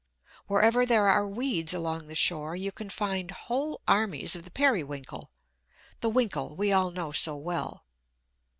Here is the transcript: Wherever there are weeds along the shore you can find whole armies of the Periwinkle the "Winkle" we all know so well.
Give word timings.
Wherever 0.47 0.83
there 0.83 1.05
are 1.05 1.27
weeds 1.27 1.75
along 1.75 2.07
the 2.07 2.15
shore 2.15 2.55
you 2.55 2.71
can 2.71 2.89
find 2.89 3.29
whole 3.29 3.81
armies 3.87 4.35
of 4.35 4.41
the 4.45 4.49
Periwinkle 4.49 5.29
the 5.99 6.09
"Winkle" 6.09 6.55
we 6.55 6.71
all 6.73 6.89
know 6.89 7.11
so 7.11 7.35
well. 7.37 7.85